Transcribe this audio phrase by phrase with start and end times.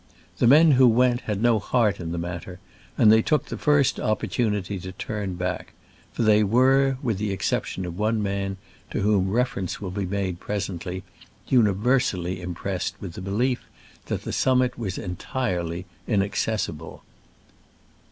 [0.39, 2.59] The men who went had no heart in the matter,
[2.97, 5.73] and took the first opportunity to turn back,*
[6.11, 8.57] for they were, with the exception of one man—
[8.89, 11.03] to whom reference will be made presently—
[11.49, 13.63] uni versally impressed with the belief
[14.07, 17.03] that, the summit was entirely inaccessible.